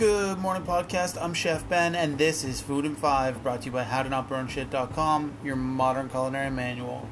[0.00, 1.22] Good morning, podcast.
[1.22, 5.56] I'm Chef Ben, and this is Food in Five, brought to you by HowToNotBurnShit.com, your
[5.56, 7.06] modern culinary manual.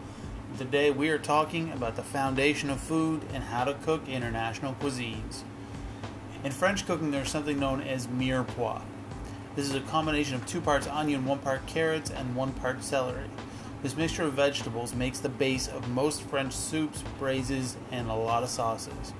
[0.56, 5.42] Today, we are talking about the foundation of food and how to cook international cuisines.
[6.42, 8.80] In French cooking, there's something known as mirepoix.
[9.54, 13.28] This is a combination of two parts onion, one part carrots, and one part celery.
[13.82, 18.42] This mixture of vegetables makes the base of most French soups, braises, and a lot
[18.42, 19.12] of sauces.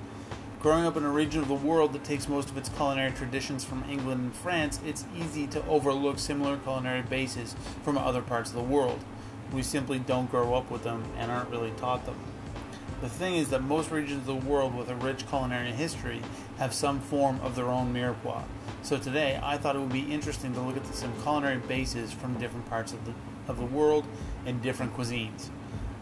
[0.61, 3.63] Growing up in a region of the world that takes most of its culinary traditions
[3.63, 8.57] from England and France, it's easy to overlook similar culinary bases from other parts of
[8.57, 8.99] the world.
[9.53, 12.17] We simply don't grow up with them and aren't really taught them.
[12.99, 16.21] The thing is that most regions of the world with a rich culinary history
[16.57, 18.43] have some form of their own mirepoix.
[18.81, 22.37] So today, I thought it would be interesting to look at some culinary bases from
[22.37, 23.13] different parts of the,
[23.47, 24.05] of the world
[24.45, 25.47] and different cuisines.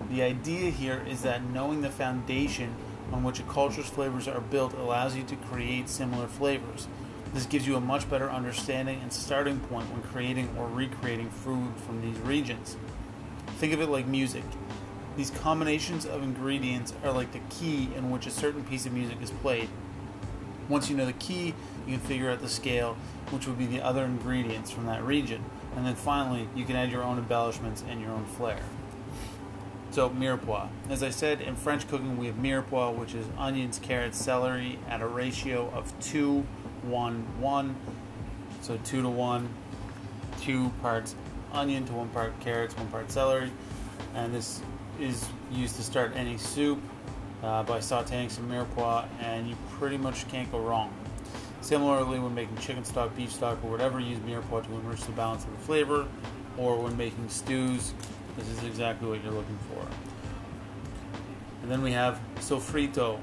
[0.10, 2.74] The idea here is that knowing the foundation
[3.12, 6.88] on which a culture's flavors are built allows you to create similar flavors.
[7.34, 11.74] This gives you a much better understanding and starting point when creating or recreating food
[11.86, 12.78] from these regions.
[13.58, 14.44] Think of it like music.
[15.16, 19.22] These combinations of ingredients are like the key in which a certain piece of music
[19.22, 19.70] is played.
[20.70, 21.54] Once you know the key,
[21.86, 22.96] you can figure out the scale,
[23.32, 25.44] which would be the other ingredients from that region.
[25.76, 28.60] And then finally, you can add your own embellishments and your own flair.
[29.98, 30.70] So, mirepoix.
[30.92, 35.02] As I said, in French cooking, we have mirepoix, which is onions, carrots, celery at
[35.02, 36.46] a ratio of 2
[36.84, 37.76] 1 1.
[38.62, 39.50] So, 2 to 1,
[40.42, 41.16] 2 parts
[41.52, 43.50] onion to 1 part carrots, 1 part celery.
[44.14, 44.62] And this
[45.00, 46.80] is used to start any soup
[47.42, 50.94] uh, by sauteing some mirepoix, and you pretty much can't go wrong.
[51.62, 55.44] Similarly, when making chicken stock, beef stock, or whatever, use mirepoix to enrich the balance
[55.44, 56.06] of the flavor,
[56.56, 57.96] or when making stews,
[58.38, 59.86] this is exactly what you're looking for.
[61.62, 63.20] And then we have soffritto,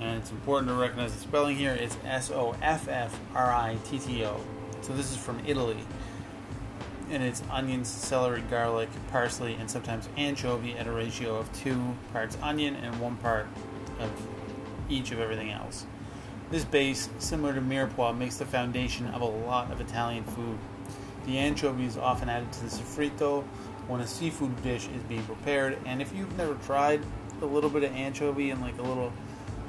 [0.00, 1.72] and it's important to recognize the spelling here.
[1.72, 4.40] It's S O F F R I T T O.
[4.80, 5.78] So this is from Italy
[7.10, 12.36] and it's onions, celery, garlic, parsley, and sometimes anchovy at a ratio of two parts
[12.42, 13.46] onion and one part
[14.00, 14.10] of
[14.88, 15.86] each of everything else.
[16.50, 20.58] This base, similar to mirepoix, makes the foundation of a lot of Italian food.
[21.26, 23.44] The anchovy is often added to the soffritto
[23.88, 27.02] when a seafood dish is being prepared, and if you've never tried
[27.42, 29.12] a little bit of anchovy and like a little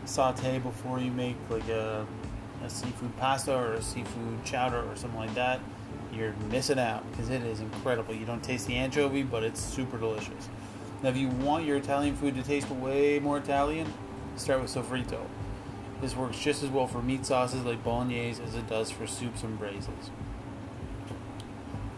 [0.06, 2.06] saute before you make like a,
[2.64, 5.60] a seafood pasta or a seafood chowder or something like that,
[6.14, 8.14] you're missing out because it is incredible.
[8.14, 10.50] You don't taste the anchovy, but it's super delicious.
[11.04, 13.92] Now, if you want your Italian food to taste way more Italian,
[14.38, 15.20] start with soffritto.
[16.02, 19.44] This works just as well for meat sauces like bolognese as it does for soups
[19.44, 20.10] and braises.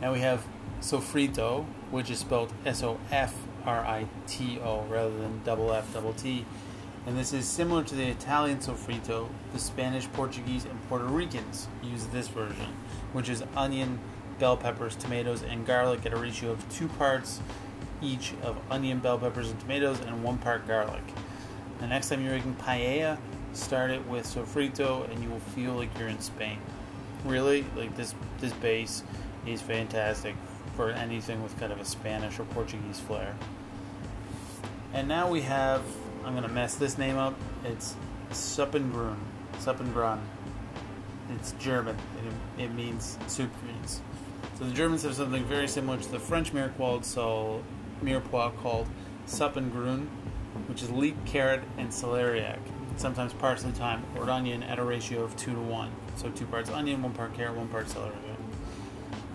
[0.01, 0.45] Now we have
[0.81, 5.93] sofrito, which is spelled S O F R I T O rather than double F
[5.93, 6.45] double T.
[7.05, 9.29] And this is similar to the Italian soffritto.
[9.53, 12.73] The Spanish, Portuguese, and Puerto Ricans use this version,
[13.13, 13.99] which is onion,
[14.39, 17.39] bell peppers, tomatoes, and garlic at a ratio of two parts
[18.01, 21.03] each of onion, bell peppers, and tomatoes, and one part garlic.
[21.79, 23.17] The next time you're making paella,
[23.53, 26.59] start it with sofrito, and you will feel like you're in Spain.
[27.25, 29.03] Really, like this this base
[29.45, 30.35] is fantastic
[30.77, 33.35] for anything with kind of a Spanish or Portuguese flair.
[34.93, 35.81] And now we have
[36.23, 37.33] I'm gonna mess this name up.
[37.65, 37.95] It's
[38.31, 39.17] Suppengrün.
[39.59, 40.19] Suppengrün.
[41.35, 41.97] It's German.
[42.57, 44.01] It, it means soup greens.
[44.59, 47.63] So the Germans have something very similar to the French mirepoix, so
[48.03, 48.87] mirepoix called
[49.25, 50.07] Suppengrün,
[50.67, 52.59] which is leek, carrot, and celeriac.
[52.97, 55.91] Sometimes parsley, thyme, or onion at a ratio of two to one.
[56.17, 58.37] So two parts onion, one part carrot, one part celeriac.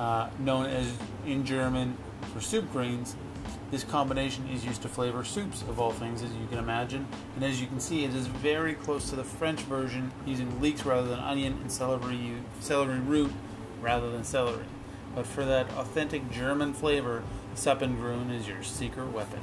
[0.02, 0.92] Uh, known as
[1.26, 1.96] in German
[2.34, 3.14] for soup greens,
[3.70, 7.06] this combination is used to flavor soups of all things, as you can imagine.
[7.36, 10.84] And as you can see, it is very close to the French version, using leeks
[10.84, 13.30] rather than onion and celery, celery root
[13.80, 14.64] rather than celery.
[15.14, 17.22] But for that authentic German flavor,
[17.54, 19.40] Suppengrün is your secret weapon.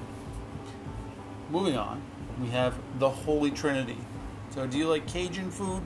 [1.50, 2.02] Moving on,
[2.42, 4.00] we have the Holy Trinity.
[4.50, 5.84] So, do you like Cajun food?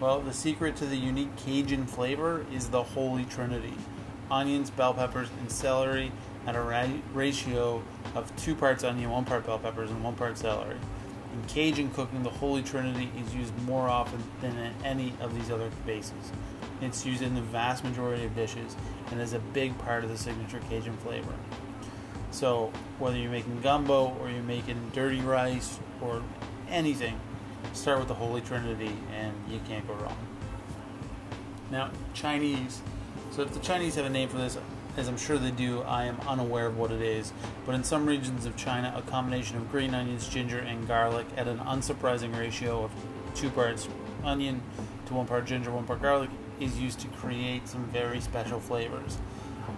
[0.00, 3.74] Well, the secret to the unique Cajun flavor is the Holy Trinity
[4.30, 6.12] onions, bell peppers, and celery
[6.46, 7.82] at a ra- ratio
[8.14, 10.76] of two parts onion, one part bell peppers, and one part celery.
[11.32, 15.50] In Cajun cooking, the Holy Trinity is used more often than in any of these
[15.50, 16.32] other bases.
[16.80, 18.74] It's used in the vast majority of dishes
[19.10, 21.34] and is a big part of the signature Cajun flavor.
[22.30, 26.22] So, whether you're making gumbo or you're making dirty rice or
[26.68, 27.20] anything,
[27.74, 30.16] start with the Holy Trinity and you can't go wrong.
[31.70, 32.80] Now, Chinese.
[33.30, 34.58] So, if the Chinese have a name for this,
[34.96, 37.32] as I'm sure they do, I am unaware of what it is.
[37.64, 41.46] But in some regions of China, a combination of green onions, ginger, and garlic at
[41.48, 42.90] an unsurprising ratio of
[43.34, 43.88] two parts
[44.24, 44.62] onion
[45.06, 49.18] to one part ginger, one part garlic is used to create some very special flavors.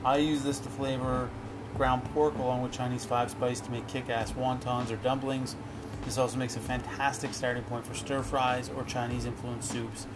[0.04, 1.28] I use this to flavor
[1.74, 5.56] ground pork along with Chinese five spice to make kick ass wontons or dumplings.
[6.04, 10.06] This also makes a fantastic starting point for stir fries or Chinese influenced soups.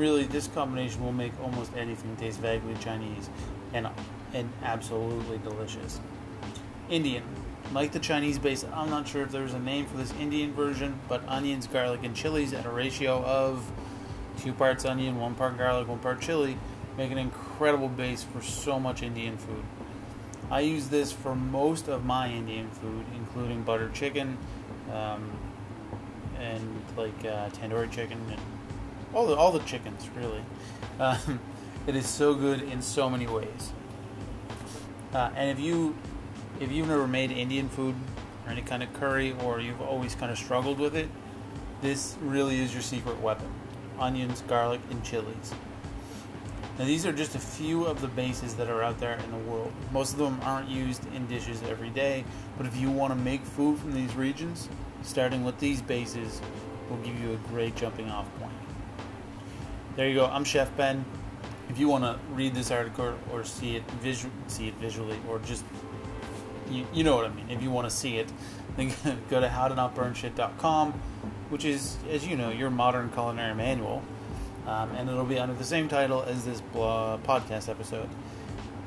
[0.00, 3.28] Really, this combination will make almost anything taste vaguely Chinese
[3.74, 3.86] and,
[4.32, 6.00] and absolutely delicious.
[6.88, 7.22] Indian.
[7.74, 10.98] Like the Chinese base, I'm not sure if there's a name for this Indian version,
[11.06, 13.70] but onions, garlic, and chilies at a ratio of
[14.40, 16.56] two parts onion, one part garlic, one part chili
[16.96, 19.62] make an incredible base for so much Indian food.
[20.50, 24.38] I use this for most of my Indian food, including butter chicken,
[24.90, 25.30] um,
[26.38, 28.40] and like uh, tandoori chicken, and
[29.14, 30.42] all the all the chickens really.
[30.98, 31.40] Um,
[31.86, 33.72] it is so good in so many ways.
[35.12, 35.96] Uh, and if you
[36.60, 37.94] if you've never made Indian food
[38.46, 41.08] or any kind of curry, or you've always kind of struggled with it,
[41.82, 43.48] this really is your secret weapon:
[43.98, 45.54] onions, garlic, and chilies.
[46.78, 49.50] Now, these are just a few of the bases that are out there in the
[49.50, 49.70] world.
[49.92, 52.24] Most of them aren't used in dishes every day,
[52.56, 54.70] but if you want to make food from these regions,
[55.02, 56.40] starting with these bases
[56.88, 58.52] will give you a great jumping off point.
[60.00, 60.24] There you go.
[60.24, 61.04] I'm Chef Ben.
[61.68, 65.40] If you want to read this article or see it visual, see it visually, or
[65.40, 65.62] just
[66.70, 67.50] you, you know what I mean.
[67.50, 68.32] If you want to see it,
[68.78, 68.94] then
[69.28, 70.92] go to howtonotburnshit.com,
[71.50, 74.02] which is, as you know, your modern culinary manual
[74.66, 78.08] um, and it'll be under the same title as this podcast episode.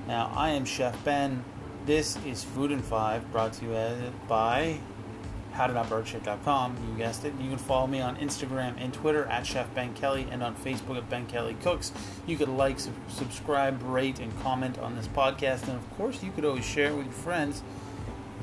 [0.07, 1.45] Now, I am Chef Ben.
[1.86, 4.80] This is Food in Five, brought to you by
[5.54, 6.78] howtonotburnshit.com.
[6.90, 7.34] You guessed it.
[7.40, 10.98] You can follow me on Instagram and Twitter at Chef Ben Kelly and on Facebook
[10.98, 11.92] at Ben Kelly Cooks.
[12.26, 12.78] You could like,
[13.08, 15.64] subscribe, rate, and comment on this podcast.
[15.64, 17.64] And of course, you could always share it with your friends.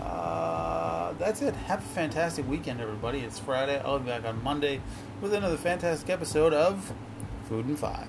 [0.01, 1.55] Uh, that's it.
[1.55, 3.21] Have a fantastic weekend, everybody.
[3.21, 3.81] It's Friday.
[3.85, 4.81] I'll be back on Monday
[5.21, 6.93] with another fantastic episode of
[7.49, 8.09] Food in Five.